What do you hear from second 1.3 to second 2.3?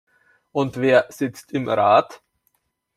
im Rat?